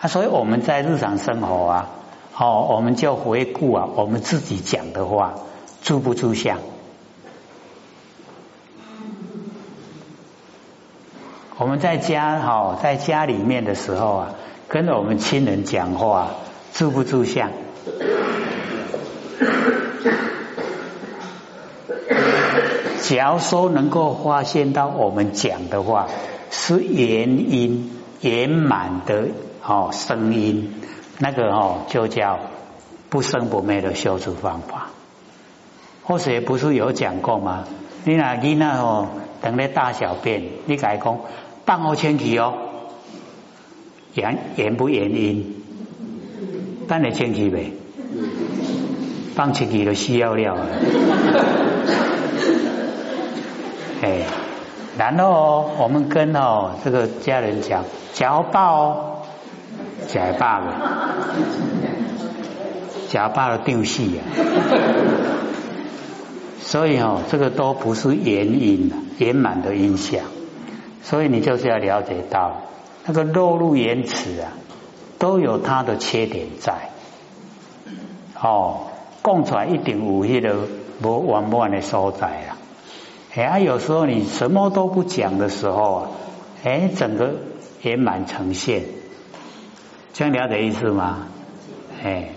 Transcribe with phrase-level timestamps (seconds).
[0.00, 1.90] 啊，所以我们在日常生活啊，
[2.36, 5.34] 哦，我们就回顾啊，我们自己讲的话，
[5.82, 6.58] 住不住相？
[11.56, 14.34] 我们在家哈，在家里面的时候啊，
[14.68, 16.28] 跟我们亲人讲话，
[16.72, 17.50] 住不住相？
[23.02, 26.08] 只要说能够发现到我们讲的话
[26.50, 27.90] 是原因
[28.20, 29.28] 圆满的
[29.68, 30.72] 哦声音，
[31.18, 32.40] 那个哦就叫
[33.10, 34.88] 不生不灭的修持方法。
[36.02, 37.64] 或者不是有讲过吗？
[38.04, 39.08] 你那你那哦
[39.42, 41.18] 等咧大小便，你改讲。
[41.66, 42.54] 放好前去哦，
[44.14, 45.62] 原原不原因？
[46.88, 47.72] 等你前去呗，
[49.34, 50.56] 放前去就需要了。
[54.00, 54.22] 哎，
[54.96, 59.17] 然后我们跟哦这个家人讲，假爆哦，
[60.08, 61.14] 假爆了，
[63.08, 64.20] 假爆了丢戏啊！
[66.62, 70.22] 所以哦，这个都不是原因圆满的影响。
[71.02, 72.62] 所以你就是要了解到，
[73.06, 74.52] 那个落入言辞啊，
[75.18, 76.90] 都有它的缺点在。
[78.40, 78.88] 哦，
[79.22, 80.66] 供出来一定有迄个
[81.02, 82.56] 不完不完的所在啊。
[83.34, 86.08] 哎，有时候你什么都不讲的时候啊，
[86.64, 87.34] 哎，整个
[87.82, 88.82] 圆满呈现，
[90.18, 91.28] 这样了解意思吗？
[92.02, 92.30] 哎，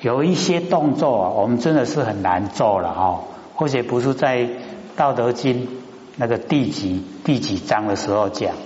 [0.00, 3.20] 有一些动作啊，我们真的是很难做了哦，
[3.54, 4.38] 或者不是在
[4.96, 5.66] 《道德经》。
[6.16, 8.56] 那个第几第几章的时候讲，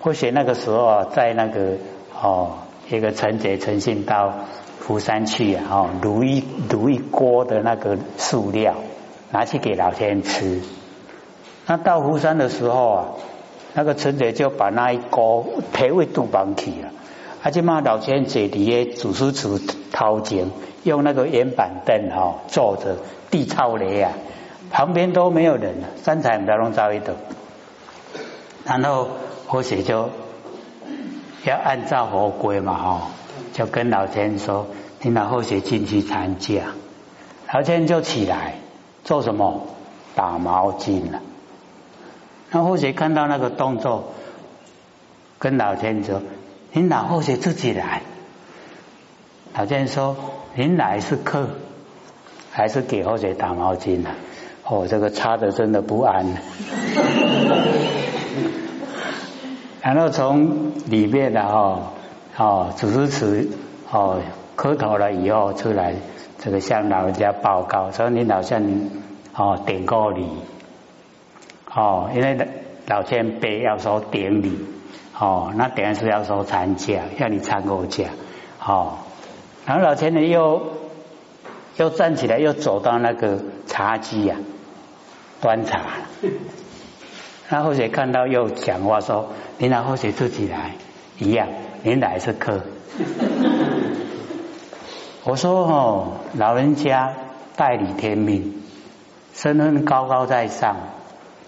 [0.00, 1.78] 或许那个时候啊在那个
[2.20, 2.58] 哦
[2.90, 4.34] 一个陈杰诚信到
[4.80, 8.74] 福山去啊，哦卤一卤一锅的那个塑料
[9.30, 10.60] 拿去给老天吃。
[11.66, 13.04] 那到福山的时候啊，
[13.72, 16.90] 那个陈杰就把那一锅提位肚绑起了，
[17.48, 19.58] 而且嘛老天坐底下主书处
[19.90, 20.50] 掏井，
[20.82, 22.98] 用那个圆板凳哈坐着
[23.30, 24.12] 地超雷啊。
[24.70, 27.16] 旁边都没有人，三彩不要弄糟一点。
[28.66, 29.08] 然后
[29.46, 30.10] 或许就
[31.46, 33.08] 要按照佛规嘛，哈，
[33.54, 34.66] 就跟老天说
[35.00, 36.74] ：“你拿后学进去参加。”
[37.50, 38.56] 老天就起来
[39.04, 39.68] 做什么？
[40.14, 41.22] 打毛巾了。
[42.50, 44.12] 那后学看到那个动作，
[45.38, 46.20] 跟老天说
[46.72, 48.02] ：“您老后学自己来。”
[49.56, 50.16] 老天说
[50.54, 51.48] ：“您来是客，
[52.50, 54.10] 还是给后学打毛巾呢？”
[54.64, 56.26] 哦，这个擦的真的不安。
[59.80, 61.92] 然后从里面的哦
[62.36, 63.48] 哦主持词
[63.90, 64.20] 哦
[64.54, 65.94] 磕头了以后出来，
[66.38, 68.62] 这个向老人家报告说：“你老向
[69.34, 70.26] 哦点过礼
[71.74, 72.36] 哦，因为
[72.86, 74.58] 老前辈要说典礼
[75.18, 78.04] 哦，那等于是要说参加，要你参过价
[78.64, 78.98] 哦。
[79.66, 80.62] 然后老前人又
[81.76, 84.36] 又站起来，又走到那个茶几呀。”
[85.40, 85.82] 端茶，
[87.48, 89.28] 那后学看到又讲话说
[89.58, 90.72] ：“你拿后学自己来，
[91.20, 91.46] 一样，
[91.84, 92.62] 您来是客。
[95.22, 97.14] ”我说：“哦，老人家
[97.54, 98.60] 代理天命，
[99.32, 100.74] 身份高高在上，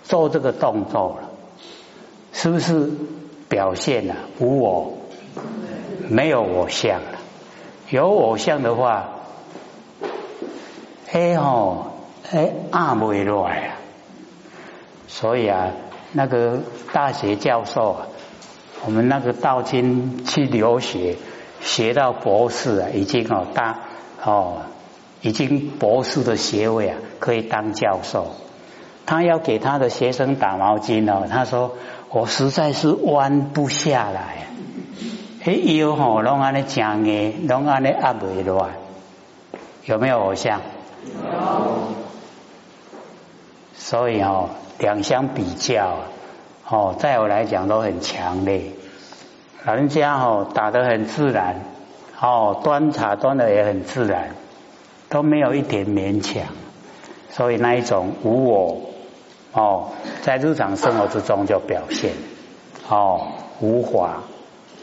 [0.05, 1.31] 做这个动作了，
[2.33, 2.93] 是不是
[3.51, 4.95] 表现了无我？
[6.09, 7.19] 没有我相了。
[7.91, 9.11] 有我相的话，
[11.13, 11.87] 哎吼，
[12.31, 13.77] 哎阿不会来啊。”
[15.09, 15.73] 所以啊，
[16.13, 16.61] 那个
[16.93, 18.07] 大学教授啊，
[18.87, 21.17] 我们那个道经去留学，
[21.61, 23.81] 学到博士啊，已经哦大
[24.25, 24.63] 哦，
[25.21, 28.29] 已经博士的学位啊，可以当教授。
[29.07, 31.77] 他要给他的学生打毛巾哦，他说
[32.11, 34.47] 我实在是弯不下来，
[35.45, 38.69] 哎腰吼拢安尼讲的，拢安尼压不来，
[39.85, 40.61] 有没有偶像？
[41.15, 41.95] 有。
[43.75, 44.51] 所以哦。
[44.81, 45.99] 两相比较，
[46.67, 48.63] 哦，在我来讲都很强烈。
[49.67, 51.57] 人家哦打得很自然，
[52.19, 54.31] 哦端茶端的也很自然，
[55.11, 56.45] 都没有一点勉强。
[57.29, 58.81] 所以那一种无我，
[59.53, 59.91] 哦，
[60.23, 62.13] 在日常生活之中就表现，
[62.89, 64.23] 哦无法，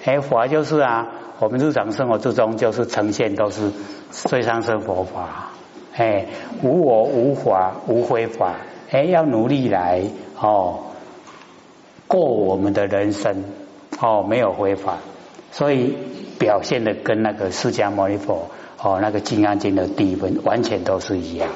[0.05, 1.07] 哎法就是啊，
[1.39, 3.71] 我们日常生活之中就是呈现都是
[4.11, 5.51] 最上生佛法，
[5.95, 6.25] 哎
[6.63, 8.55] 无我无法无非法。
[8.89, 10.03] 哎，要努力来
[10.39, 10.79] 哦，
[12.07, 13.43] 过我们的人生。
[13.99, 14.99] 哦，没有违法，
[15.51, 15.97] 所以
[16.37, 18.47] 表现的跟那个释迦牟尼佛
[18.79, 21.49] 哦，那个金刚经的第一分完全都是一样。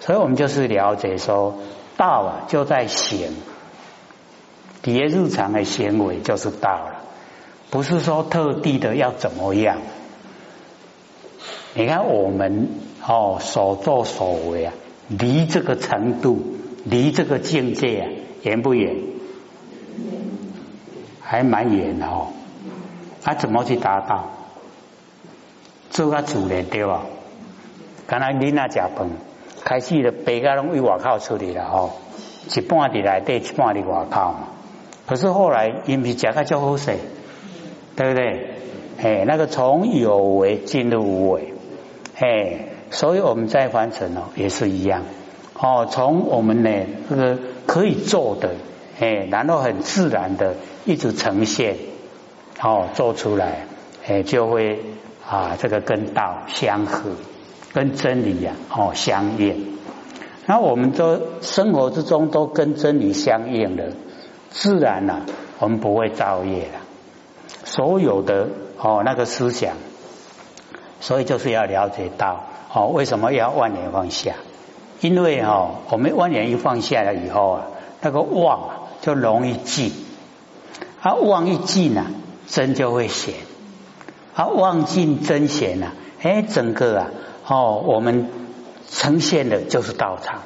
[0.00, 1.54] 所以我们就是了解说，
[1.96, 3.32] 道啊就在行，
[4.82, 7.02] 底下日常的行为就是道了。
[7.70, 9.78] 不是说特地的要怎么样。
[11.74, 12.68] 你看我们
[13.06, 14.72] 哦所作所为啊，
[15.08, 18.08] 离这个程度，离这个境界啊，
[18.42, 18.96] 远不远？
[21.20, 22.28] 还蛮远的哦。
[23.22, 24.30] 他怎么去达到？
[25.90, 27.02] 做个主人对吧？
[28.06, 29.10] 刚才你那食饭，
[29.66, 31.90] 开始的白家拢为外口处理了哦，
[32.54, 34.48] 一半伫内底，一半伫外口嘛。
[35.08, 36.92] 可是后来因为食个较好势，
[37.96, 38.50] 对不对？
[39.02, 41.52] 哎，那个从有为进入无为。
[42.16, 42.60] 哎，
[42.92, 45.02] 所以我们在凡尘哦也是一样
[45.58, 46.70] 哦，从我们呢
[47.10, 47.36] 这个
[47.66, 48.54] 可以做的，
[49.00, 50.54] 哎，然后很自然的
[50.84, 51.74] 一直呈现
[52.62, 53.66] 哦做出来，
[54.06, 54.80] 哎就会
[55.28, 57.10] 啊这个跟道相合，
[57.76, 59.76] 跟真理呀哦相应。
[60.46, 63.92] 那我们都生活之中都跟真理相应的，
[64.48, 65.20] 自然呐
[65.58, 66.80] 我们不会造业了。
[67.64, 69.74] 所有的哦那个思想。
[71.00, 74.36] 所以就是要了解到哦，为什么要万年放下？
[75.02, 77.66] 因为哦，我们万年一放下了以后啊，
[78.00, 79.92] 那个妄就容易进，
[81.02, 82.06] 啊妄一进呢，
[82.46, 83.34] 真就会显，
[84.34, 85.92] 啊妄进真显呐，
[86.22, 87.10] 哎，整个啊
[87.46, 88.28] 哦，我们
[88.90, 90.42] 呈现的就是道场，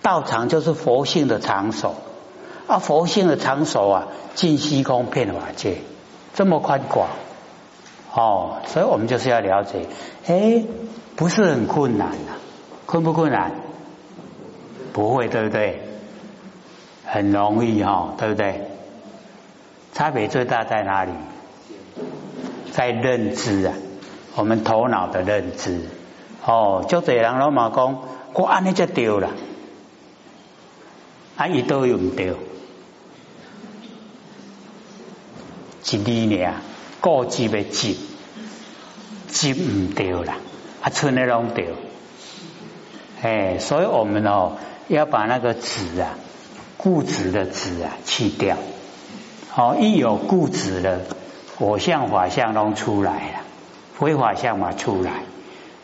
[0.00, 1.94] 道场就是佛性的场所，
[2.66, 5.78] 啊佛性的场所啊，尽虚空遍法界，
[6.34, 7.08] 这么宽广。
[8.14, 9.86] 哦，所以我们就是要了解，
[10.26, 10.64] 哎，
[11.16, 12.32] 不是很困难的，
[12.86, 13.52] 困不困难？
[14.92, 15.80] 不会，对不对？
[17.06, 18.68] 很容易哈，对不对？
[19.94, 21.12] 差别最大在哪里？
[22.72, 23.74] 在认知啊，
[24.34, 25.80] 我们头脑的认知。
[26.44, 28.02] 哦，就这人老马讲，
[28.32, 29.30] 我安尼就丢了，
[31.36, 32.36] 啊，伊都用丢，
[35.90, 36.54] 一理念。
[37.00, 37.96] 固执的执，
[39.28, 40.36] 执唔掉啦，
[40.82, 41.64] 啊，存的拢掉，
[43.20, 44.52] 哎，所以我们哦
[44.86, 46.14] 要把那个执啊，
[46.76, 48.56] 固执的执啊去掉，
[49.56, 51.00] 哦，一有固执的，
[51.58, 53.41] 我相法相都出来了，
[54.02, 55.22] 非法相嘛出来，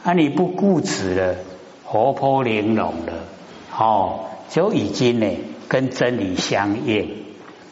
[0.02, 1.36] 啊，你不固执了，
[1.84, 3.12] 活泼玲珑了，
[3.78, 5.38] 哦，就已经呢
[5.68, 7.14] 跟真理相应，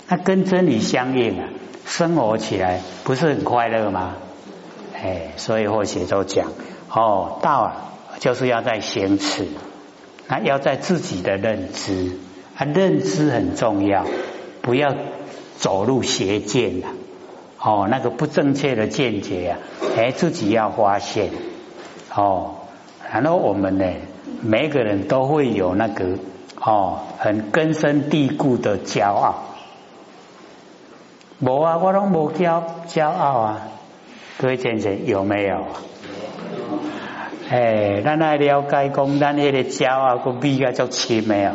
[0.06, 1.48] 那跟真理相应啊。
[1.84, 4.14] 生活起来不是很快乐吗？
[4.94, 6.52] 哎，所以或许都讲
[6.90, 9.48] 哦，道啊就是要在行持，
[10.28, 12.12] 那要在自己的认知，
[12.56, 14.06] 啊，认知很重要，
[14.62, 14.94] 不要
[15.58, 16.86] 走入邪见了。
[17.66, 19.58] 哦，那个不正确的见解呀，
[19.96, 21.32] 哎，自己要发现
[22.14, 22.58] 哦。
[23.12, 23.84] 然后我们呢，
[24.40, 26.16] 每个人都会有那个
[26.60, 29.42] 哦，很根深蒂固的骄傲。
[31.40, 33.68] 无啊，我拢无骄骄傲啊！
[34.38, 35.64] 各位先生有没有？
[37.50, 41.50] 哎，咱来了解讲，咱迄个骄傲个比较就深没有？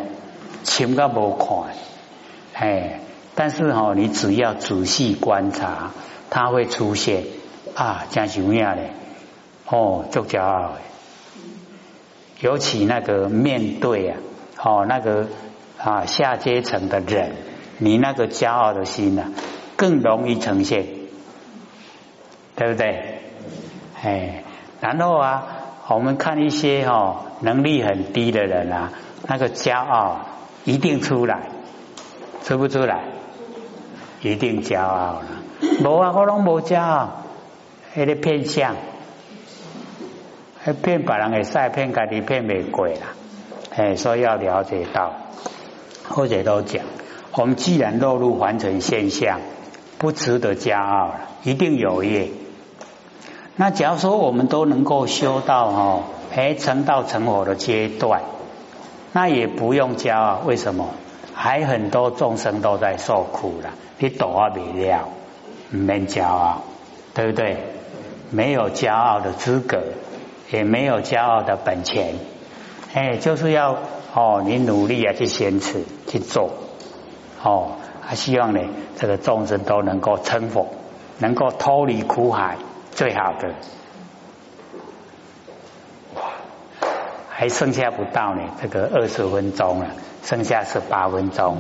[0.65, 1.73] 深个无看，
[2.53, 2.99] 哎，
[3.36, 5.92] 但是吼，你只要仔细观察，
[6.30, 7.24] 它会出现
[7.75, 8.92] 啊，真什么样嘞？
[9.68, 10.74] 哦，就骄傲，
[12.39, 14.18] 尤其那个面对啊，
[14.62, 15.28] 哦，那个
[15.78, 17.33] 啊下阶层的人，
[17.78, 19.31] 你那个骄傲的心呐。
[19.78, 20.86] 更容易呈现，
[22.56, 23.22] 对不对？
[24.04, 24.44] 哎，
[24.80, 25.47] 然后啊，
[25.88, 28.92] 我们看一些哈能力很低的人啊，
[29.28, 30.19] 那个骄傲
[30.66, 31.50] 一定出来，
[32.44, 33.06] 出不出来？
[34.21, 35.23] 一定骄傲了。
[35.83, 37.23] 无啊，我拢无骄傲，
[37.95, 38.75] 迄个骗相，
[40.81, 43.16] 骗别人会使，骗家己骗未过啦。
[43.75, 45.13] 哎，所以要了解到，
[46.07, 46.83] 或者都讲，
[47.33, 49.40] 我们既然落入凡尘现象。
[49.97, 52.30] 不值得骄傲了，一定有业。
[53.56, 56.04] 那假如说我们都能够修到哦，
[56.35, 58.23] 哎成道成佛的阶段，
[59.13, 60.42] 那也不用骄傲。
[60.44, 60.90] 为什么？
[61.44, 65.10] 还很多众生都在受苦了，你躲啊不了，
[65.71, 66.62] 没骄傲，
[67.16, 67.57] 对不对？
[68.30, 69.81] 没有骄傲的资格，
[70.52, 72.14] 也没有骄傲的本钱。
[72.94, 73.76] 哎，就是要
[74.14, 76.52] 哦，你努力啊去坚持去做，
[77.42, 77.71] 哦。
[78.07, 78.60] 他希望呢，
[78.98, 80.68] 这个众生都能够成佛，
[81.18, 82.57] 能够脱离苦海，
[82.92, 83.48] 最好的。
[86.14, 86.21] 哇
[87.31, 89.88] 还剩下不到呢，这个二十分钟了，
[90.23, 91.57] 剩下十八分钟，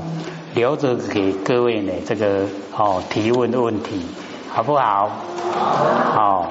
[0.53, 4.05] 留着给各位呢，这个哦提问的问题，
[4.49, 5.09] 好不好？
[5.53, 6.47] 好。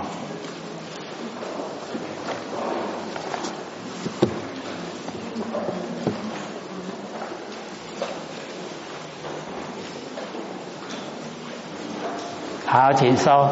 [12.67, 13.49] 好，请说。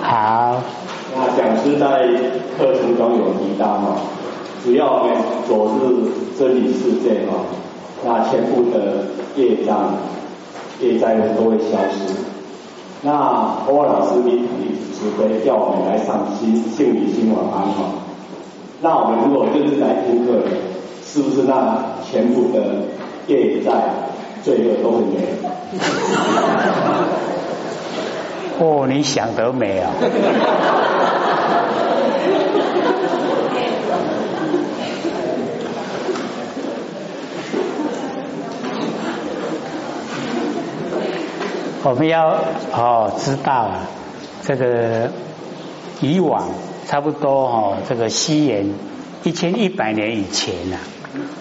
[0.00, 0.62] 好。
[1.14, 2.06] 那讲师在
[2.56, 4.00] 课程中有提到哈，
[4.64, 5.16] 只要我们
[5.48, 7.32] 走入真理世界哈，
[8.04, 9.94] 那全部的业障、
[10.80, 12.14] 业灾都会消失。
[13.02, 17.84] 那欧老师你你慈悲叫我们来上心性理心晚安哈。
[18.82, 20.42] 那我们如果就是来听课，
[21.04, 22.62] 是不是那全部的
[23.26, 23.70] 业债
[24.42, 25.14] 罪恶都会没
[28.60, 28.60] 有？
[28.82, 29.90] 哦，你想得美啊！
[41.82, 42.36] 我们要
[42.72, 43.86] 哦知道啊，
[44.42, 45.10] 这个
[46.00, 46.48] 以往
[46.86, 48.74] 差不多哦，这个西元
[49.24, 50.76] 一千一百年以前呐，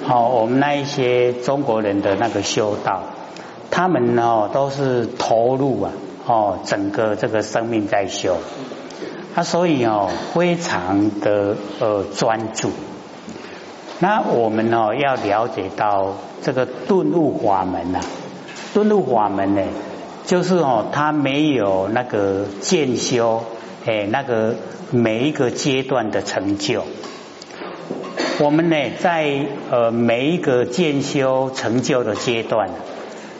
[0.05, 3.01] 好，我们那一些中国人的那个修道，
[3.69, 5.91] 他们哦都是投入啊。
[6.25, 8.37] 哦，整个这个生命在修，
[9.33, 12.69] 他所以哦非常的呃专注。
[13.99, 17.99] 那我们哦要了解到这个顿悟法门呐，
[18.75, 19.63] 顿悟法门呢，
[20.29, 23.45] 就是哦他没有那个渐修，
[23.87, 24.57] 哎那个
[24.91, 26.83] 每一个阶段的成就。
[28.39, 32.69] 我们呢在呃每一个渐修成就的阶段，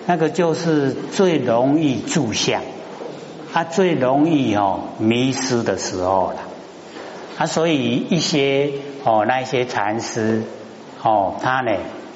[0.08, 2.64] 那个就是最容易住相。
[3.54, 6.38] 他最容易哦迷失的时候了，
[7.38, 8.72] 啊，所以一些
[9.04, 10.42] 哦那些禅师
[11.04, 11.72] 哦，他呢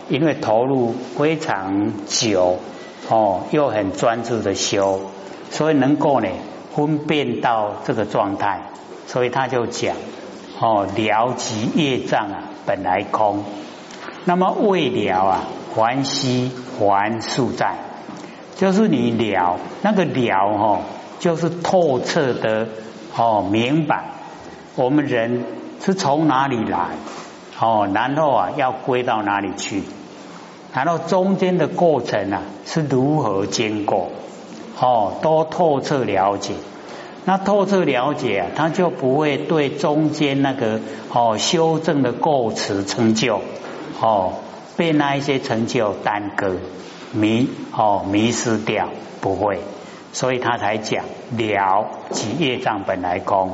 [0.09, 2.57] 因为投入非常久
[3.09, 5.01] 哦，又很专注的修，
[5.51, 6.29] 所以能够呢
[6.75, 8.61] 分辨到这个状态，
[9.07, 9.95] 所以他就讲
[10.59, 13.43] 哦了即业障啊本来空，
[14.25, 15.43] 那么未了啊
[15.75, 17.75] 还息还数在，
[18.55, 20.79] 就是你了那个了哦。
[21.19, 22.67] 就是透彻的
[23.15, 24.03] 哦，明白。
[24.75, 25.45] 我们人
[25.79, 26.89] 是从哪里来
[27.61, 29.83] 哦，然后啊要归到哪里去，
[30.73, 34.09] 然后中间的过程啊是如何经过
[34.79, 36.53] 哦，都透彻了解。
[37.25, 40.81] 那透彻了解啊，他就不会对中间那个
[41.13, 43.39] 哦修正的过词成就
[44.01, 44.33] 哦
[44.75, 46.57] 被那一些成就耽搁
[47.13, 48.89] 迷哦迷失掉，
[49.21, 49.59] 不会。
[50.11, 51.05] 所以他才讲
[51.37, 53.51] 了即业障本来空，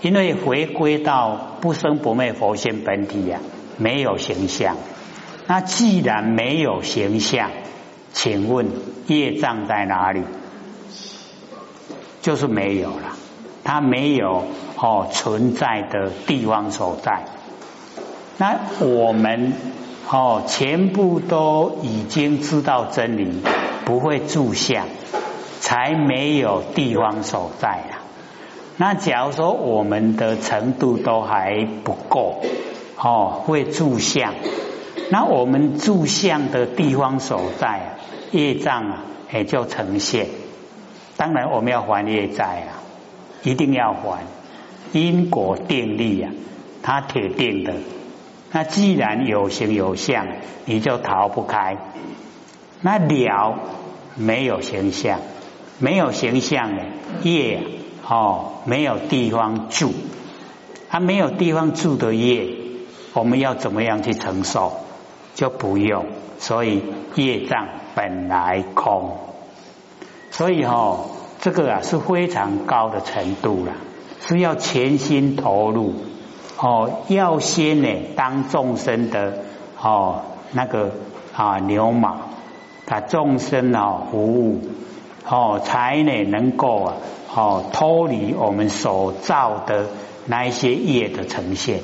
[0.00, 3.40] 因为回归到不生不灭佛性本体呀，
[3.78, 4.76] 没有形象。
[5.46, 7.50] 那既然没有形象，
[8.12, 8.68] 请问
[9.06, 10.22] 业障在哪里？
[12.20, 13.16] 就是没有了，
[13.64, 14.44] 它没有
[14.76, 17.24] 哦存在的地方所在。
[18.38, 19.52] 那我们
[20.08, 23.42] 哦全部都已经知道真理，
[23.84, 24.86] 不会住相。
[25.60, 28.02] 才没有地方所在啊！
[28.78, 32.42] 那假如说我们的程度都还不够
[32.98, 34.34] 哦，会住相，
[35.10, 37.88] 那我们住相的地方所在啊，
[38.30, 40.26] 业障啊也就呈现。
[41.16, 42.80] 当然我们要还业债啊，
[43.42, 44.24] 一定要还
[44.92, 46.32] 因果定力啊，
[46.82, 47.74] 它铁定的。
[48.52, 50.26] 那既然有形有相，
[50.64, 51.76] 你就逃不开。
[52.80, 53.58] 那了
[54.16, 55.20] 没有形象。
[55.78, 56.82] 没有形象的
[57.22, 57.60] 业
[58.08, 59.92] 哦，没有地方住，
[60.88, 62.54] 它没有地方住的业，
[63.14, 64.74] 我们要怎么样去承受？
[65.34, 66.06] 就不用，
[66.38, 66.82] 所以
[67.14, 69.16] 业障本来空，
[70.30, 70.98] 所以哈，
[71.40, 73.72] 这个啊是非常高的程度了，
[74.20, 75.94] 是要全心投入。
[76.58, 79.38] 哦，要先呢当众生的
[79.80, 80.22] 哦
[80.52, 80.92] 那个
[81.34, 82.16] 啊牛马，
[82.86, 84.60] 把众生啊服务。
[85.28, 86.94] 哦，才呢能够啊，
[87.34, 89.86] 哦脱离我们所造的
[90.26, 91.80] 那一些业的呈现，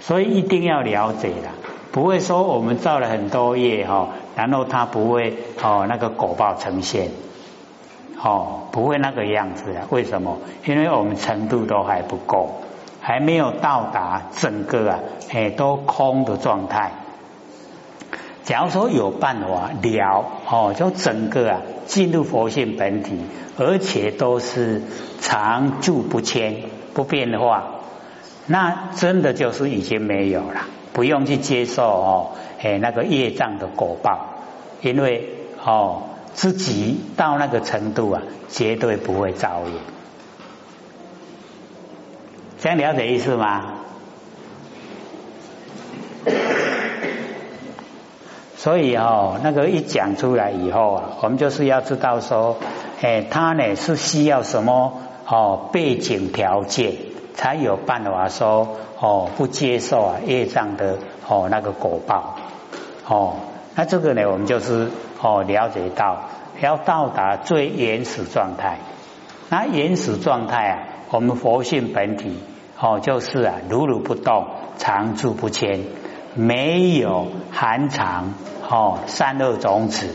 [0.00, 1.52] 所以一定要了解了，
[1.92, 7.10] 不会说我们造了很多业哈，然后它不会哦那个果报呈现，
[8.20, 10.38] 哦不会那个样子的，为什么？
[10.64, 12.62] 因为我们程度都还不够，
[13.00, 15.00] 还没有到达整个啊
[15.32, 16.92] 哎都空的状态。
[18.44, 23.20] 假如说有办法了哦，就整个啊进入佛性本体，
[23.58, 24.82] 而且都是
[25.20, 26.62] 常住不迁
[26.94, 27.64] 不变的话，
[28.46, 32.30] 那真的就是已经没有了，不用去接受哦，
[32.62, 34.26] 哎那个业障的果报，
[34.80, 35.28] 因为
[35.64, 36.02] 哦
[36.34, 39.72] 自己到那个程度啊，绝对不会遭遇。
[42.60, 43.74] 这样了解意思吗？
[48.56, 52.58] 所以哦，那个一讲出来以后啊，我们就是要知道说，
[53.00, 56.94] 哎，他呢是需要什么哦背景条件，
[57.34, 60.98] 才有办法说哦不接受啊业障的
[61.28, 62.36] 哦那个果报
[63.06, 63.36] 哦。
[63.74, 66.28] 那这个呢，我们就是哦了解到
[66.60, 68.78] 要到达最原始状态。
[69.48, 70.78] 那原始状态啊，
[71.10, 72.38] 我们佛性本体
[72.78, 74.46] 哦就是啊如如不动，
[74.78, 75.80] 常住不迁。
[76.34, 78.32] 没有含藏
[78.66, 80.14] 哦善恶种子，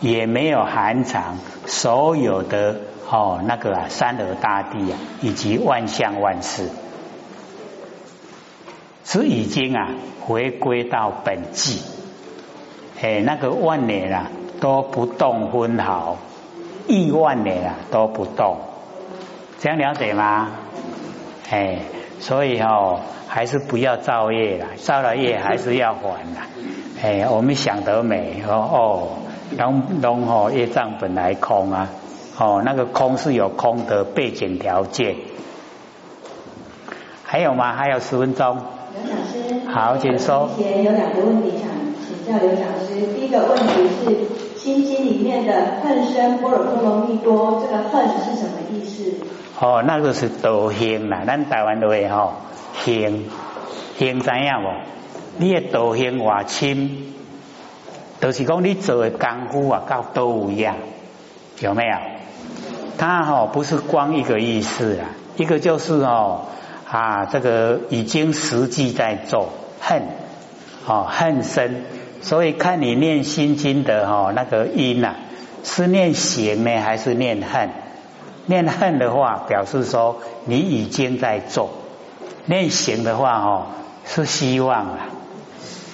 [0.00, 2.76] 也没有含藏所有的
[3.10, 6.68] 哦那个啊三河大地啊，以及万象万事，
[9.04, 11.80] 是已经啊回归到本际，
[13.00, 16.16] 哎那个万年啊都不动分毫，
[16.86, 18.58] 亿万年啊都不动，
[19.60, 20.48] 这样了解吗？
[21.50, 21.78] 哎，
[22.20, 23.00] 所以哦。
[23.28, 26.40] 还是不要造业了，造了业还是要还的。
[27.02, 29.08] 哎，我们想得美哦哦，
[29.58, 31.88] 龙龙哦业障本来空啊，
[32.38, 35.16] 哦那个空是有空的背景条件。
[37.24, 37.72] 还有吗？
[37.72, 38.56] 还有十分钟。
[38.94, 40.48] 刘老师，好，请说。
[40.56, 41.68] 前有两个问题想
[42.06, 43.06] 请教刘老师。
[43.14, 44.10] 第一个问题是
[44.58, 45.52] 《心经》里面的
[45.82, 49.14] “恨生波若波罗蜜多”，这个“恨”是什么意思？
[49.60, 52.34] 哦，那个是道行啦，咱台湾都会吼。
[52.84, 53.24] 行
[53.98, 54.68] 行怎样无？
[55.38, 57.14] 你的道行话深，
[58.20, 60.76] 就是讲你做的功夫啊，到都一样，
[61.60, 61.96] 有没有？
[62.98, 66.46] 他哈不是光一个意思啊，一个就是哦
[66.90, 69.50] 啊，这个已经实际在做
[69.80, 70.02] 恨
[70.86, 71.84] 哦恨深，
[72.22, 75.14] 所以看你念心经的哈那个音呐，
[75.64, 77.70] 是念行呢还是念恨？
[78.46, 81.70] 念恨的话，表示说你已经在做。
[82.44, 83.66] 念行的话哦，
[84.04, 84.98] 是希望啊，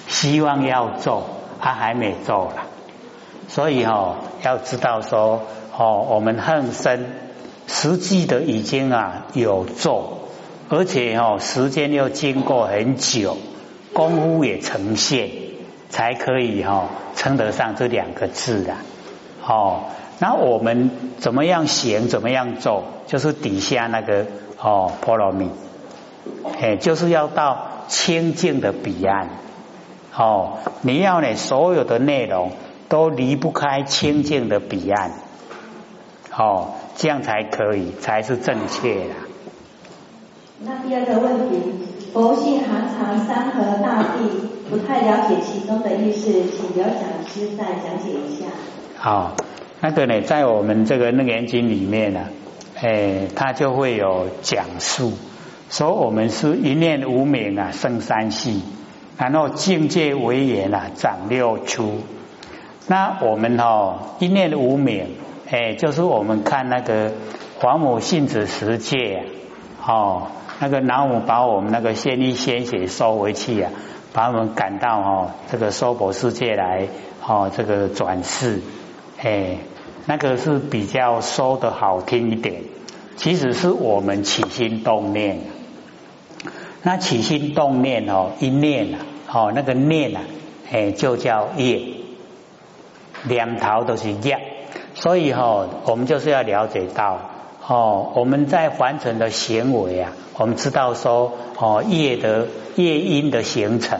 [0.07, 1.23] 希望要做，
[1.59, 2.67] 他还没做了，
[3.47, 5.41] 所以哦，要知道说
[5.77, 7.05] 哦，我们恨生
[7.67, 10.29] 实际的已经啊有做，
[10.69, 13.37] 而且哦时间又经过很久，
[13.93, 15.31] 功夫也呈现，
[15.89, 18.75] 才可以哈称得上这两个字的
[19.45, 19.85] 哦。
[20.19, 24.27] 那我们怎么样行，怎么样做，就是底下那个
[24.59, 25.49] 哦波罗蜜。
[26.61, 29.27] 哎，就是要到清净的彼岸
[30.15, 30.59] 哦！
[30.81, 32.51] 你要呢，所有的内容
[32.87, 35.11] 都离不开清净的彼岸
[36.37, 39.15] 哦，这样才可以，才是正确的。
[40.65, 41.61] 那第二个问题，
[42.13, 48.45] 佛性含藏山河大地，不太了解其中的意思，请刘讲师再讲解一下。
[48.97, 49.35] 好，
[49.81, 52.27] 那个呢，在我们这个《楞严经》里面呢，
[52.79, 55.13] 哎，它就会有讲述。
[55.69, 58.61] 说我们是一念无明啊，生三系，
[59.17, 61.99] 然后境界为缘啊，长六出。
[62.87, 65.15] 那我们哦，一念无明，
[65.53, 67.11] 哎，就是我们看那个
[67.59, 69.23] 黄母性子十界
[69.85, 73.71] 哦，那个南母把我们那个仙衣鲜血收回去啊，
[74.13, 76.87] 把我们赶到哦这个娑婆世界来
[77.23, 78.61] 哦，这个转世，
[79.21, 79.57] 哎，
[80.07, 82.63] 那个是比较说的好听一点，
[83.15, 85.37] 其实是我们起心动念。
[86.81, 88.97] 那起心动念哦，一念啊，
[89.31, 90.21] 哦那个念啊，
[90.71, 91.79] 哎就叫业，
[93.25, 94.39] 两头都是业，
[95.03, 97.19] 所以哈，我们就是要了解到
[97.67, 103.99] 哦，我们在凡尘的行为啊，我们知道说哦业的业因的形成，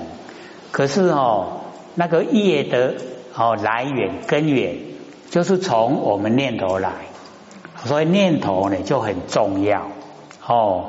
[0.71, 1.59] 可是哦
[1.95, 2.93] 那个业的
[3.35, 4.77] 哦来源根源
[5.29, 6.93] 就是从我们念头来，
[7.83, 9.87] 所以念头呢就很重要
[10.47, 10.85] 哦，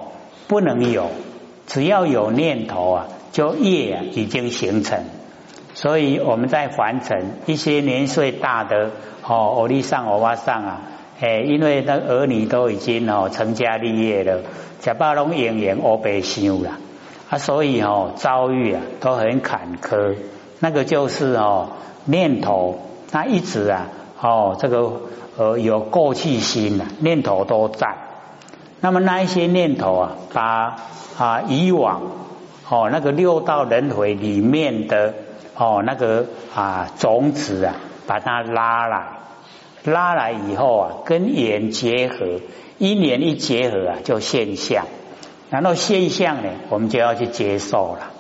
[0.47, 1.11] 不能有。
[1.67, 5.03] 只要有念头啊，就业啊已经形成。
[5.85, 8.91] 所以我们在凡尘一些年岁大的
[9.23, 10.81] 哦，欧利上、欧巴上啊，
[11.21, 14.41] 哎，因为那儿女都已经哦成家立业了，
[14.81, 16.79] 假巴龙演员欧白修了
[17.29, 20.15] 啊，所以哦遭遇啊都很坎坷。
[20.59, 21.73] 那个就是哦
[22.07, 22.79] 念头，
[23.13, 23.89] 他一直啊
[24.23, 24.91] 哦这个
[25.37, 27.95] 呃有过去心啊，念头都在。
[28.81, 30.77] 那么那一些念头啊，把
[31.19, 32.01] 啊以往
[32.71, 35.13] 哦那个六道轮回里面的
[35.57, 37.75] 哦那个啊种子啊，
[38.07, 39.07] 把它拉来，
[39.85, 42.41] 拉来以后啊，跟缘结合，
[42.79, 44.87] 一年一结合啊，就现象。
[45.51, 48.11] 然后现象呢，我们就要去接受了。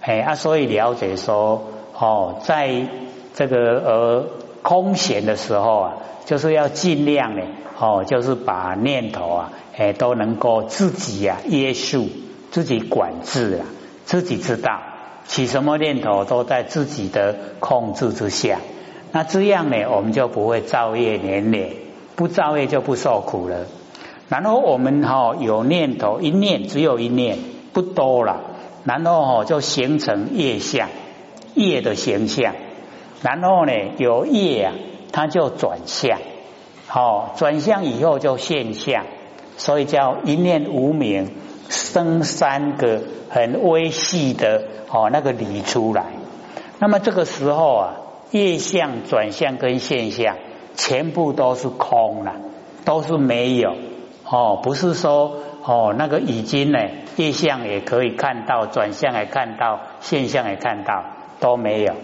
[0.00, 1.64] 哎啊，所以了解说
[1.98, 2.88] 哦，在
[3.34, 4.26] 这个呃
[4.62, 5.92] 空闲的时候啊，
[6.26, 7.42] 就是要尽量呢
[7.78, 9.52] 哦，就是把念头啊。
[9.76, 12.08] 哎，都能够自己呀约束，
[12.52, 13.66] 自己管制啊，
[14.04, 14.80] 自己知道
[15.26, 18.60] 起什么念头都在自己的控制之下。
[19.12, 21.70] 那这样呢，我们就不会造业连连，
[22.16, 23.66] 不造业就不受苦了。
[24.28, 27.38] 然后我们哈有念头一念，只有一念，
[27.72, 28.40] 不多了。
[28.84, 30.88] 然后哈就形成业相，
[31.54, 32.54] 业的形象。
[33.22, 34.72] 然后呢有业啊，
[35.12, 36.18] 它就转向，
[36.86, 39.04] 好转向以后就现象，
[39.56, 41.30] 所以叫一念无明
[41.68, 46.06] 生三个很微细的哦那个理出来。
[46.78, 47.94] 那么这个时候啊，
[48.30, 50.36] 业相转向跟现象
[50.76, 52.34] 全部都是空了，
[52.84, 53.74] 都是没有
[54.28, 56.78] 哦，不是说哦那个已经呢
[57.16, 61.04] 业相也可以看到，转向也看到，现象也看到，
[61.40, 61.94] 都没有。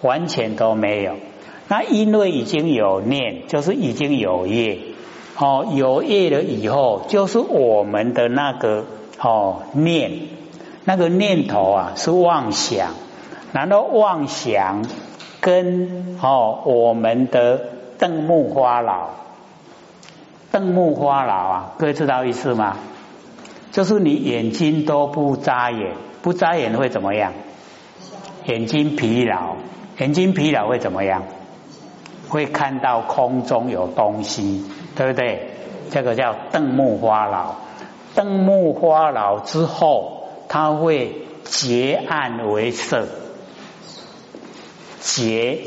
[0.00, 1.16] 完全都没有，
[1.66, 4.78] 那因为已经有念，就是已经有业，
[5.40, 8.84] 哦，有业了以后，就是我们的那个
[9.20, 10.10] 哦念，
[10.84, 12.88] 那个念头啊是妄想，
[13.52, 14.84] 然后妄想
[15.40, 17.60] 跟哦我们的
[17.98, 19.10] 瞪目花老，
[20.50, 22.76] 瞪目花老啊，各位知道意思吗？
[23.70, 27.32] 就是你眼睛都不眨眼，不眨眼会怎么样？
[28.46, 29.54] 眼睛疲劳。
[29.98, 31.22] 眼睛疲劳会怎么样？
[32.28, 34.64] 会看到空中有东西，
[34.98, 35.50] 对不对？
[35.90, 37.54] 这个叫瞪目花老。
[38.16, 43.06] 瞪目花老之后，它会结暗为色，
[44.98, 45.60] 结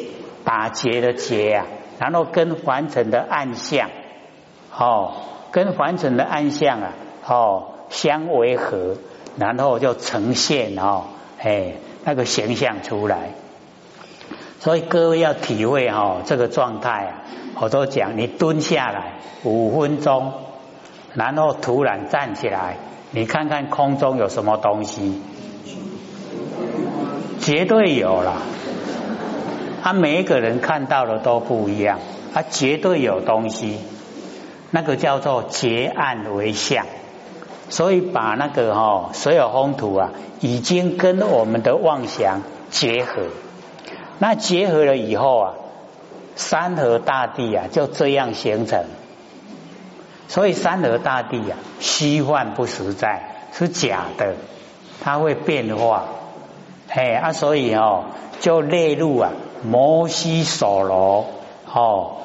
[0.43, 1.65] 打结的结啊，
[1.97, 3.89] 然后跟凡尘的暗相，
[4.77, 5.13] 哦，
[5.51, 6.91] 跟凡尘的暗相啊，
[7.25, 8.97] 哦相为合，
[9.37, 11.03] 然后就呈现哦，
[11.39, 13.29] 哎，那个形象出来。
[14.61, 17.25] 所以各位要体会哈这个状态啊，
[17.59, 20.33] 我都讲你蹲下来五分钟，
[21.15, 22.77] 然后突然站起来，
[23.09, 25.19] 你看看空中有什么东西，
[27.39, 28.37] 绝对有了。
[29.81, 31.97] 他每一个人看到的都不一样，
[32.31, 33.79] 他绝对有东西，
[34.69, 36.85] 那个叫做结案为相。
[37.69, 43.23] 所以把那个哈所有风土啊，已经跟我们的妄想结合。
[44.23, 45.53] 那结合了以后啊，
[46.35, 48.85] 山河大地啊就这样形成。
[50.27, 54.35] 所以山河大地啊，虚幻不实在，是假的，
[55.03, 56.05] 它会变化。
[56.89, 58.03] 哎啊，所以哦，
[58.39, 59.31] 就列入啊
[59.63, 61.25] 摩西所罗
[61.73, 62.17] 哦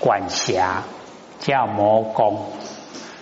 [0.00, 0.84] 管辖
[1.38, 2.46] 叫摩宫。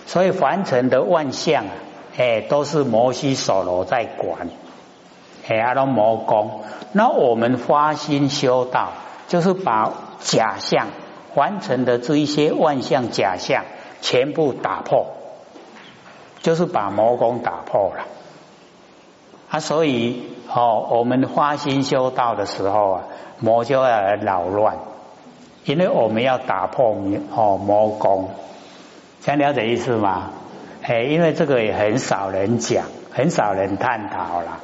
[0.05, 1.71] 所以凡尘的万象啊，
[2.17, 4.47] 哎都是摩西所罗在管。
[5.51, 6.61] 哎，阿罗摩公，
[6.93, 8.93] 那我们发心修道，
[9.27, 10.87] 就是把假象
[11.35, 13.65] 完成的这一些万象假象
[13.99, 15.07] 全部打破，
[16.41, 18.05] 就是把魔功打破了。
[19.49, 23.01] 啊，所以哦，我们发心修道的时候啊，
[23.39, 24.77] 魔就要来扰乱，
[25.65, 26.95] 因为我们要打破
[27.35, 28.29] 哦魔功，
[29.19, 30.29] 想了解意思吗？
[30.81, 34.59] 哎，因为这个也很少人讲，很少人探讨了。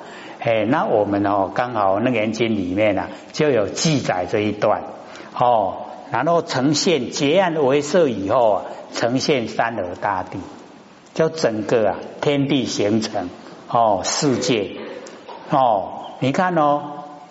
[0.48, 4.82] 哎，那我们哦，刚好那个经里面呢，就有记载这一段。
[5.38, 10.40] 哦，然后呈现结案为色以后啊，呈现三河大地，
[11.14, 13.30] 就整个啊天地形成
[13.68, 14.72] 哦世界。
[15.50, 16.82] 哦，你看哦，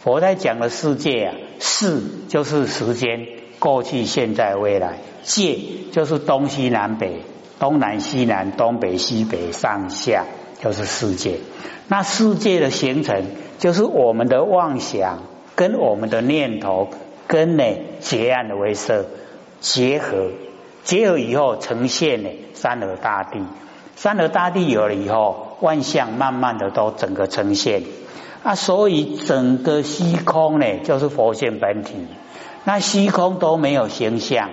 [0.00, 3.26] 佛在讲的世界啊，世就是时间，
[3.59, 5.59] 过去、现在、未来；界
[5.90, 7.22] 就是东西南北、
[7.59, 10.26] 东南西南、东北西北、上下，
[10.61, 11.38] 就是世界。
[11.88, 13.25] 那世界的形成，
[13.59, 15.21] 就是我们的妄想
[15.55, 16.88] 跟我们的念头
[17.27, 17.64] 跟呢
[18.01, 19.07] 结案的为色
[19.61, 20.31] 结合，
[20.85, 23.40] 结合以后呈现呢三河大地。
[23.95, 27.83] 三河大地有了以后，万象慢慢的都整个呈现
[28.42, 31.95] 啊，所以整个虚空呢就是佛性本体。
[32.64, 34.51] 那虚空都没有形象，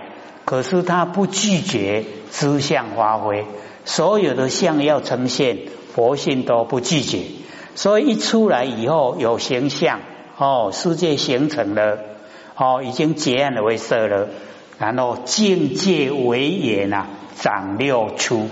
[0.54, 3.44] 可是他不拒绝知相发挥，
[3.86, 5.58] 所有的相要呈现。
[5.96, 7.24] 佛性都不拒绝，
[7.74, 10.02] 所以一出来以后有形象
[10.38, 11.98] 哦，世界形成了
[12.56, 14.28] 哦，已经结案为色了，
[14.78, 18.48] 然后境界为眼呐，长六出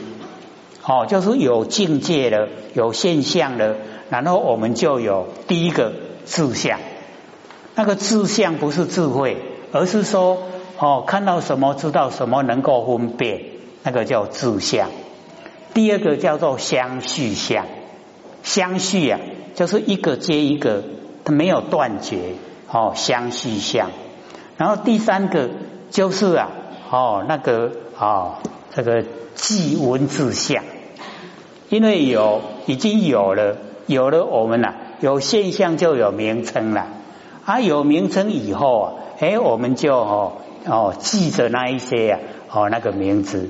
[0.84, 3.76] 哦，就是有境界了，有现象了，
[4.10, 5.94] 然后我们就有第一个
[6.26, 6.80] 志向，
[7.76, 9.38] 那个志向不是智慧，
[9.72, 10.40] 而是说
[10.84, 13.44] 哦，看到什么知道什么能够分辨，
[13.84, 14.90] 那个叫志向。
[15.76, 17.66] 第二个叫做相续相，
[18.42, 19.20] 相续啊，
[19.54, 20.84] 就是一个接一个，
[21.24, 22.34] 它没有断绝
[22.72, 23.92] 哦，相续相。
[24.58, 25.52] 然后第三个
[25.92, 26.50] 就是啊，
[26.90, 28.38] 哦那个哦
[28.72, 30.64] 这个记文字相，
[31.70, 36.88] 因为有已经有了，有了我们呐有现象就有名称了，
[37.46, 40.34] 啊，有名称以后啊，哎，我们就哦
[40.66, 42.20] 哦记着那一些呀，
[42.50, 43.50] 哦那个名字，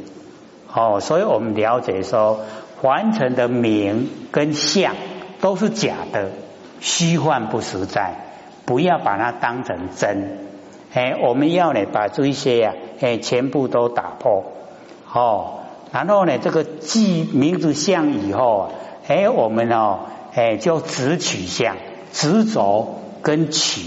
[0.74, 2.40] 哦，所以我们了解说，
[2.82, 4.96] 凡尘的名跟相
[5.40, 6.30] 都是假的，
[6.80, 8.16] 虚幻不实在，
[8.66, 10.38] 不要把它当成真，
[10.94, 14.44] 哎，我们要呢把这一些呀，哎，全部都打破，
[15.12, 15.58] 哦。
[15.92, 18.70] 然后呢，这个记名字相以后啊，
[19.08, 20.00] 哎，我们哦，
[20.34, 21.76] 哎，就直取相，
[22.14, 23.82] 执着跟取，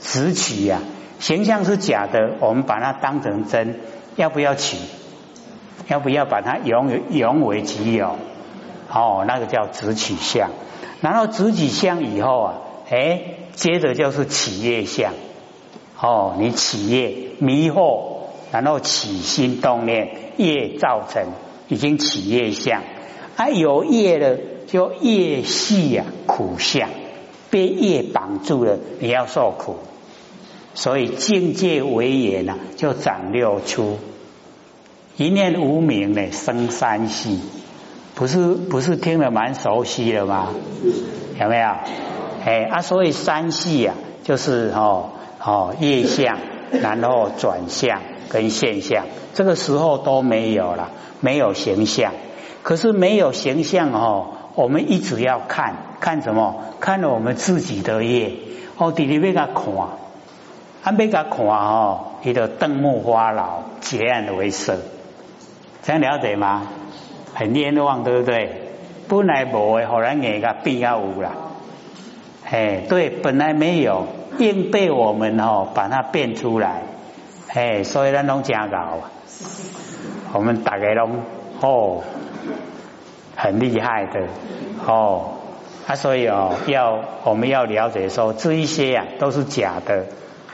[0.00, 0.80] 直取呀，
[1.18, 3.80] 形象是假的，我们把它当成真，
[4.16, 4.76] 要不要取？
[5.88, 8.16] 要不要把它永永为己有？
[8.92, 10.50] 哦，那个叫直取相。
[11.00, 12.54] 然后直取相以后啊，
[12.90, 15.12] 哎，接着就是企业相。
[16.00, 18.16] 哦，你企业迷惑。
[18.52, 21.24] 然后起心动念，业造成
[21.66, 22.80] 已经起业相，
[23.36, 26.88] 啊有业了就业系呀苦相，
[27.50, 29.78] 被业绑住了，你要受苦。
[30.76, 33.98] 所以境界为也呢，就长六出，
[35.16, 37.40] 一念无名呢生三系，
[38.14, 40.50] 不是不是听得蛮熟悉的吗？
[41.40, 41.66] 有没有？
[42.44, 45.10] 哎啊，所以三系啊，就是哦
[45.42, 46.38] 哦业相，
[46.70, 48.00] 然后转向。
[48.28, 52.12] 跟现象，这个时候都没有了，没有形象。
[52.64, 56.56] 可是没有形象哦，我们一直要看看什么？
[56.80, 58.32] 看了我们自己的业
[58.78, 59.64] 哦，弟弟别个看，
[60.86, 64.76] 还别个看哦，你的瞪目花老，结案为色，
[65.82, 66.62] 这样了解吗？
[67.34, 68.70] 很冤枉，对不对？
[69.08, 71.32] 本来无的，后来眼个变啊有了。
[72.48, 74.06] 哎，对，本来没有，
[74.38, 76.82] 硬被我们哦把它变出来。
[77.52, 79.00] 哎，所以咱拢真搞，
[80.34, 81.16] 我们大家拢
[81.62, 82.04] 哦，
[83.34, 84.20] 很厉害的
[84.86, 85.32] 哦
[85.88, 90.06] 啊，所以哦，要我们要了解说这一些呀都是假的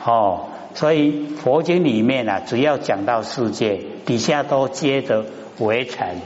[0.05, 5.25] 哦，所以佛经里面啊，只要讲到世界，底下都接着
[5.59, 6.17] 围尘，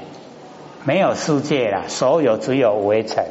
[0.85, 3.27] 没有世界了，所有只有围尘，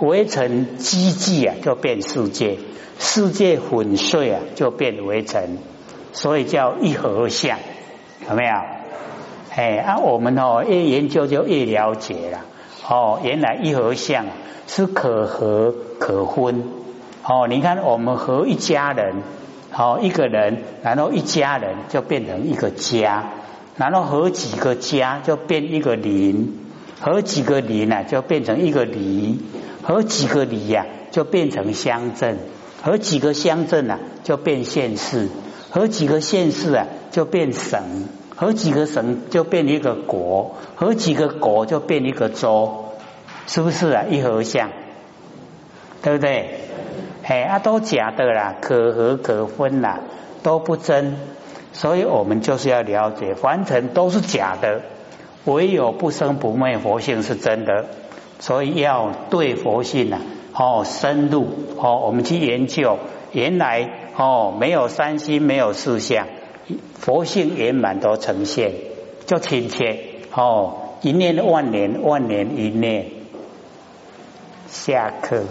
[0.00, 2.58] 围尘积聚啊就变世界，
[2.98, 5.58] 世界粉碎啊就变围尘。
[6.14, 7.58] 所以叫一合相，
[8.28, 8.52] 有没有？
[9.54, 12.40] 哎，啊，我们哦越研究就越了解了。
[12.86, 14.26] 哦，原来一合相
[14.66, 16.64] 是可合可分。
[17.24, 19.22] 哦，你看我们和一家人，
[19.72, 23.24] 好一个人，然后一家人就变成一个家，
[23.76, 26.58] 然后合几个家就变一个邻，
[27.00, 29.40] 合几个邻呢就变成一个里，
[29.82, 32.38] 合几个里呀就变成乡镇，
[32.82, 35.28] 合几个乡镇呢就变县市。
[35.70, 37.80] 和几个县市啊，就变省；
[38.36, 42.92] 和几个省就变一个国；和几个国就变一个州，
[43.46, 44.04] 是不是啊？
[44.10, 44.68] 一合相，
[46.02, 46.60] 对不对？
[47.24, 50.00] 哎啊，都假的啦，可合可分啦，
[50.42, 51.16] 都不真。
[51.72, 54.82] 所以我们就是要了解，凡尘都是假的，
[55.44, 57.86] 唯有不生不灭佛性是真的。
[58.40, 60.18] 所以要对佛性呐，
[60.52, 61.46] 哦，深入
[61.78, 62.98] 哦，我们去研究。
[63.30, 66.26] 原来哦，没有三心，没有四相，
[66.98, 68.72] 佛性圆满都呈现，
[69.26, 70.00] 就亲切
[70.34, 73.06] 哦，一念万年，万年一念。
[74.68, 75.44] 下课。